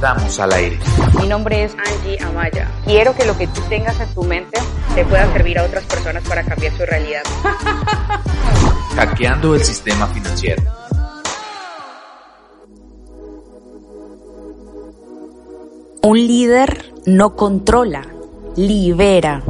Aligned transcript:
Estamos 0.00 0.40
al 0.40 0.52
aire. 0.54 0.78
Mi 1.20 1.26
nombre 1.28 1.62
es 1.62 1.76
Angie 1.76 2.16
Amaya. 2.24 2.70
Quiero 2.86 3.14
que 3.14 3.26
lo 3.26 3.36
que 3.36 3.46
tú 3.48 3.60
tengas 3.68 4.00
en 4.00 4.08
tu 4.14 4.22
mente 4.22 4.58
te 4.94 5.04
pueda 5.04 5.30
servir 5.30 5.58
a 5.58 5.64
otras 5.64 5.84
personas 5.84 6.26
para 6.26 6.42
cambiar 6.42 6.74
su 6.74 6.86
realidad. 6.86 7.20
Hackeando 8.96 9.54
el 9.54 9.62
sistema 9.62 10.06
financiero. 10.06 10.62
Un 16.00 16.16
líder 16.16 16.94
no 17.04 17.36
controla, 17.36 18.06
libera. 18.56 19.42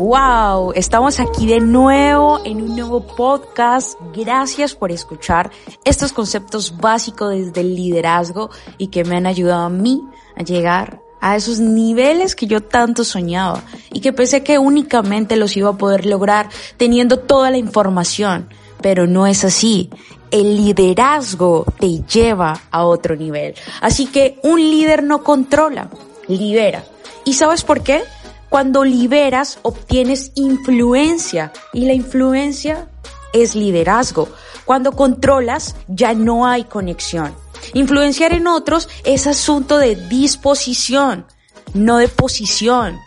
Wow, 0.00 0.72
estamos 0.76 1.20
aquí 1.20 1.46
de 1.46 1.60
nuevo 1.60 2.40
en 2.46 2.62
un 2.62 2.74
nuevo 2.74 3.02
podcast. 3.06 3.98
Gracias 4.14 4.74
por 4.74 4.90
escuchar 4.90 5.50
estos 5.84 6.14
conceptos 6.14 6.78
básicos 6.78 7.34
desde 7.34 7.60
el 7.60 7.76
liderazgo 7.76 8.48
y 8.78 8.86
que 8.86 9.04
me 9.04 9.16
han 9.16 9.26
ayudado 9.26 9.60
a 9.60 9.68
mí 9.68 10.02
a 10.36 10.42
llegar 10.42 11.02
a 11.20 11.36
esos 11.36 11.60
niveles 11.60 12.34
que 12.34 12.46
yo 12.46 12.62
tanto 12.62 13.04
soñaba 13.04 13.62
y 13.92 14.00
que 14.00 14.14
pensé 14.14 14.42
que 14.42 14.58
únicamente 14.58 15.36
los 15.36 15.54
iba 15.58 15.68
a 15.68 15.76
poder 15.76 16.06
lograr 16.06 16.48
teniendo 16.78 17.18
toda 17.18 17.50
la 17.50 17.58
información. 17.58 18.48
Pero 18.80 19.06
no 19.06 19.26
es 19.26 19.44
así. 19.44 19.90
El 20.30 20.56
liderazgo 20.56 21.66
te 21.78 22.02
lleva 22.04 22.58
a 22.70 22.86
otro 22.86 23.16
nivel. 23.16 23.54
Así 23.82 24.06
que 24.06 24.40
un 24.44 24.60
líder 24.60 25.02
no 25.02 25.22
controla, 25.22 25.90
libera. 26.26 26.86
¿Y 27.26 27.34
sabes 27.34 27.64
por 27.64 27.82
qué? 27.82 28.02
Cuando 28.50 28.84
liberas 28.84 29.60
obtienes 29.62 30.32
influencia 30.34 31.52
y 31.72 31.86
la 31.86 31.92
influencia 31.92 32.88
es 33.32 33.54
liderazgo. 33.54 34.28
Cuando 34.64 34.92
controlas 34.92 35.76
ya 35.86 36.14
no 36.14 36.46
hay 36.46 36.64
conexión. 36.64 37.34
Influenciar 37.74 38.32
en 38.32 38.48
otros 38.48 38.88
es 39.04 39.28
asunto 39.28 39.78
de 39.78 39.94
disposición, 39.94 41.26
no 41.74 41.98
de 41.98 42.08
posición. 42.08 42.98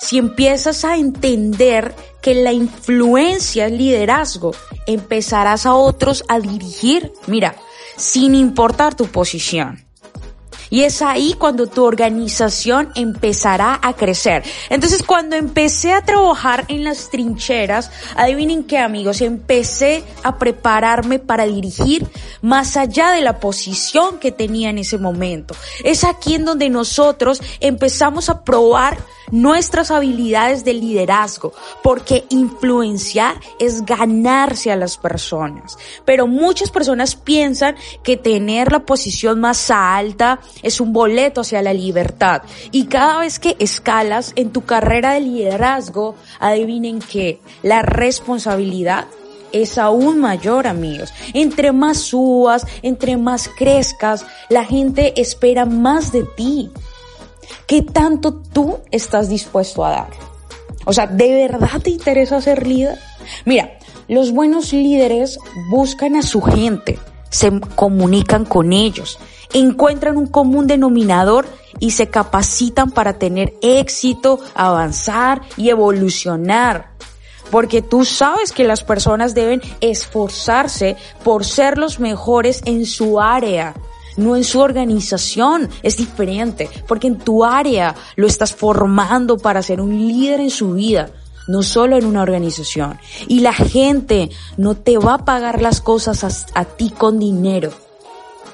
Si 0.00 0.18
empiezas 0.18 0.84
a 0.84 0.96
entender 0.96 1.94
que 2.20 2.34
la 2.34 2.52
influencia 2.52 3.66
es 3.66 3.72
liderazgo, 3.72 4.52
empezarás 4.86 5.64
a 5.64 5.74
otros 5.74 6.24
a 6.28 6.40
dirigir, 6.40 7.12
mira, 7.26 7.54
sin 7.96 8.34
importar 8.34 8.96
tu 8.96 9.06
posición. 9.06 9.87
Y 10.70 10.82
es 10.82 11.02
ahí 11.02 11.34
cuando 11.38 11.66
tu 11.66 11.84
organización 11.84 12.90
empezará 12.94 13.78
a 13.82 13.94
crecer. 13.94 14.42
Entonces 14.70 15.02
cuando 15.02 15.36
empecé 15.36 15.92
a 15.92 16.04
trabajar 16.04 16.64
en 16.68 16.84
las 16.84 17.10
trincheras, 17.10 17.90
adivinen 18.16 18.64
qué 18.64 18.78
amigos, 18.78 19.20
empecé 19.20 20.04
a 20.22 20.38
prepararme 20.38 21.18
para 21.18 21.46
dirigir 21.46 22.06
más 22.42 22.76
allá 22.76 23.12
de 23.12 23.22
la 23.22 23.40
posición 23.40 24.18
que 24.18 24.32
tenía 24.32 24.70
en 24.70 24.78
ese 24.78 24.98
momento. 24.98 25.54
Es 25.84 26.04
aquí 26.04 26.34
en 26.34 26.44
donde 26.44 26.68
nosotros 26.68 27.42
empezamos 27.60 28.28
a 28.28 28.44
probar 28.44 28.98
nuestras 29.30 29.90
habilidades 29.90 30.64
de 30.64 30.74
liderazgo, 30.74 31.52
porque 31.82 32.24
influenciar 32.30 33.40
es 33.58 33.84
ganarse 33.84 34.70
a 34.72 34.76
las 34.76 34.96
personas. 34.96 35.78
Pero 36.04 36.26
muchas 36.26 36.70
personas 36.70 37.16
piensan 37.16 37.76
que 38.02 38.16
tener 38.16 38.72
la 38.72 38.80
posición 38.80 39.40
más 39.40 39.70
alta 39.70 40.40
es 40.62 40.80
un 40.80 40.92
boleto 40.92 41.42
hacia 41.42 41.62
la 41.62 41.72
libertad. 41.72 42.42
Y 42.70 42.86
cada 42.86 43.18
vez 43.20 43.38
que 43.38 43.56
escalas 43.58 44.32
en 44.36 44.50
tu 44.50 44.64
carrera 44.64 45.12
de 45.12 45.20
liderazgo, 45.20 46.14
adivinen 46.40 47.00
que 47.00 47.40
la 47.62 47.82
responsabilidad 47.82 49.06
es 49.52 49.78
aún 49.78 50.20
mayor, 50.20 50.66
amigos. 50.66 51.12
Entre 51.34 51.72
más 51.72 51.98
subas, 51.98 52.66
entre 52.82 53.16
más 53.16 53.48
crezcas, 53.48 54.24
la 54.48 54.64
gente 54.64 55.20
espera 55.20 55.64
más 55.64 56.12
de 56.12 56.24
ti. 56.24 56.70
¿Qué 57.68 57.82
tanto 57.82 58.32
tú 58.32 58.78
estás 58.90 59.28
dispuesto 59.28 59.84
a 59.84 59.90
dar? 59.90 60.10
O 60.86 60.92
sea, 60.94 61.06
¿de 61.06 61.34
verdad 61.34 61.82
te 61.82 61.90
interesa 61.90 62.40
ser 62.40 62.66
líder? 62.66 62.98
Mira, 63.44 63.78
los 64.08 64.32
buenos 64.32 64.72
líderes 64.72 65.38
buscan 65.68 66.16
a 66.16 66.22
su 66.22 66.40
gente, 66.40 66.98
se 67.28 67.60
comunican 67.76 68.46
con 68.46 68.72
ellos, 68.72 69.18
encuentran 69.52 70.16
un 70.16 70.28
común 70.28 70.66
denominador 70.66 71.46
y 71.78 71.90
se 71.90 72.06
capacitan 72.08 72.90
para 72.90 73.18
tener 73.18 73.52
éxito, 73.60 74.40
avanzar 74.54 75.42
y 75.58 75.68
evolucionar. 75.68 76.92
Porque 77.50 77.82
tú 77.82 78.06
sabes 78.06 78.52
que 78.52 78.64
las 78.64 78.82
personas 78.82 79.34
deben 79.34 79.60
esforzarse 79.82 80.96
por 81.22 81.44
ser 81.44 81.76
los 81.76 82.00
mejores 82.00 82.62
en 82.64 82.86
su 82.86 83.20
área 83.20 83.74
no 84.18 84.36
en 84.36 84.44
su 84.44 84.60
organización. 84.60 85.70
Es 85.82 85.96
diferente, 85.96 86.68
porque 86.86 87.06
en 87.06 87.18
tu 87.18 87.44
área 87.44 87.94
lo 88.16 88.26
estás 88.26 88.52
formando 88.52 89.38
para 89.38 89.62
ser 89.62 89.80
un 89.80 89.96
líder 89.96 90.40
en 90.40 90.50
su 90.50 90.74
vida, 90.74 91.10
no 91.46 91.62
solo 91.62 91.96
en 91.96 92.04
una 92.04 92.22
organización. 92.22 92.98
Y 93.28 93.40
la 93.40 93.54
gente 93.54 94.28
no 94.58 94.74
te 94.74 94.98
va 94.98 95.14
a 95.14 95.24
pagar 95.24 95.62
las 95.62 95.80
cosas 95.80 96.46
a, 96.54 96.64
ti 96.64 96.90
con 96.90 97.18
dinero, 97.18 97.70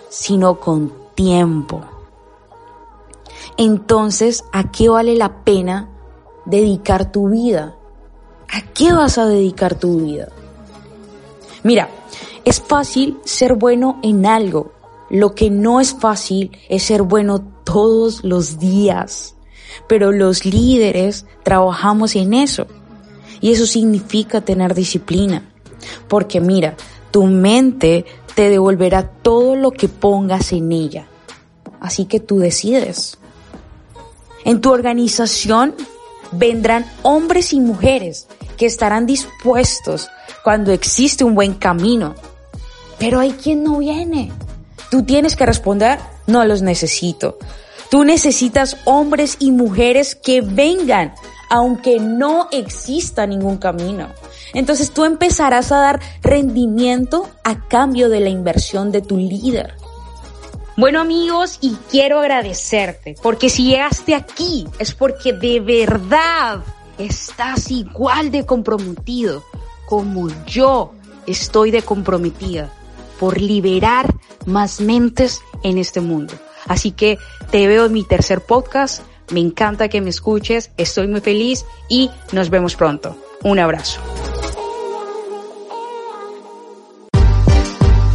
sino 0.09 0.61
con 0.61 0.93
tiempo. 1.17 1.83
Entonces, 3.57 4.45
¿a 4.53 4.71
qué 4.71 4.89
vale 4.89 5.17
la 5.17 5.45
pena 5.45 5.89
dedicar 6.45 7.11
tu 7.11 7.31
vida? 7.31 7.75
¿A 8.53 8.61
qué 8.73 8.93
vas 8.93 9.19
a 9.19 9.27
dedicar 9.27 9.75
tu 9.75 10.01
vida? 10.01 10.29
Mira, 11.63 11.89
es 12.45 12.61
fácil 12.61 13.19
ser 13.25 13.55
bueno 13.55 13.99
en 14.03 14.27
algo, 14.27 14.74
lo 15.11 15.35
que 15.35 15.51
no 15.51 15.81
es 15.81 15.95
fácil 15.95 16.53
es 16.69 16.85
ser 16.85 17.03
bueno 17.03 17.41
todos 17.65 18.25
los 18.25 18.59
días, 18.59 19.35
pero 19.89 20.13
los 20.13 20.45
líderes 20.45 21.27
trabajamos 21.43 22.17
en 22.17 22.35
eso. 22.35 22.67
Y 23.41 23.53
eso 23.53 23.67
significa 23.67 24.41
tener 24.41 24.75
disciplina. 24.75 25.51
Porque 26.09 26.41
mira, 26.41 26.77
tu 27.11 27.25
mente 27.27 28.07
te 28.35 28.49
devolverá 28.49 29.07
todo 29.09 29.55
lo 29.57 29.71
que 29.71 29.89
pongas 29.89 30.53
en 30.53 30.73
ella. 30.73 31.07
Así 31.81 32.07
que 32.07 32.21
tú 32.21 32.39
decides. 32.39 33.19
En 34.45 34.61
tu 34.61 34.71
organización 34.71 35.75
vendrán 36.33 36.87
hombres 37.03 37.53
y 37.53 37.61
mujeres 37.61 38.27
que 38.57 38.67
estarán 38.67 39.07
dispuestos 39.07 40.09
cuando 40.43 40.73
existe 40.73 41.25
un 41.25 41.35
buen 41.35 41.55
camino. 41.55 42.15
Pero 42.99 43.21
hay 43.21 43.33
quien 43.33 43.63
no 43.63 43.79
viene. 43.79 44.33
Tú 44.95 45.03
tienes 45.03 45.35
que 45.35 45.45
responder, 45.45 45.99
no 46.29 46.45
los 46.45 46.63
necesito. 46.63 47.37
Tú 47.91 48.05
necesitas 48.05 48.77
hombres 48.85 49.39
y 49.41 49.51
mujeres 49.51 50.15
que 50.15 50.41
vengan, 50.41 51.13
aunque 51.51 51.99
no 51.99 52.47
exista 52.53 53.27
ningún 53.27 53.57
camino. 53.57 54.07
Entonces 54.53 54.93
tú 54.93 55.05
empezarás 55.05 55.73
a 55.73 55.79
dar 55.79 56.01
rendimiento 56.23 57.29
a 57.43 57.67
cambio 57.67 58.09
de 58.09 58.21
la 58.21 58.29
inversión 58.29 58.93
de 58.93 59.03
tu 59.03 59.17
líder. 59.17 59.75
Bueno 60.77 61.01
amigos, 61.01 61.59
y 61.61 61.77
quiero 61.91 62.21
agradecerte, 62.21 63.17
porque 63.21 63.51
si 63.51 63.65
llegaste 63.65 64.15
aquí 64.15 64.69
es 64.79 64.95
porque 64.95 65.33
de 65.33 65.59
verdad 65.59 66.61
estás 66.99 67.69
igual 67.73 68.31
de 68.31 68.47
comprometido 68.47 69.43
como 69.87 70.29
yo 70.47 70.93
estoy 71.27 71.73
de 71.73 71.83
comprometida 71.83 72.71
por 73.19 73.41
liberar 73.41 74.15
más 74.47 74.81
mentes 74.81 75.41
en 75.63 75.79
este 75.79 76.01
mundo. 76.01 76.35
Así 76.67 76.93
que 76.93 77.19
te 77.51 77.67
veo 77.67 77.87
en 77.87 77.93
mi 77.93 78.05
tercer 78.05 78.41
podcast. 78.41 79.03
Me 79.31 79.41
encanta 79.41 79.89
que 79.89 80.01
me 80.01 80.11
escuches. 80.11 80.71
Estoy 80.77 81.09
muy 81.09 81.21
feliz 81.21 81.65
y 81.89 82.11
nos 82.33 82.51
vemos 82.51 82.77
pronto. 82.77 83.17
Un 83.43 83.59
abrazo. 83.59 84.01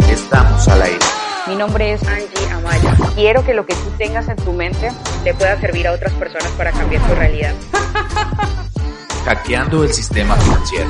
Estamos 0.10 0.68
al 0.68 0.82
aire. 0.82 1.00
Mi 1.48 1.56
nombre 1.56 1.94
es 1.94 2.04
Angie 2.08 2.50
Amaya. 2.52 2.96
Quiero 3.16 3.44
que 3.44 3.54
lo 3.54 3.66
que 3.66 3.74
tú 3.74 3.90
tengas 3.98 4.28
en 4.28 4.36
tu 4.38 4.54
mente 4.54 4.92
te 5.24 5.34
pueda 5.34 5.60
servir 5.60 5.88
a 5.88 5.94
otras 5.94 6.14
personas 6.14 6.52
para 6.52 6.72
cambiar 6.72 7.08
tu 7.08 7.16
realidad. 7.16 7.56
Hackeando 9.26 9.84
el 9.84 9.94
sistema 9.94 10.36
financiero. 10.36 10.90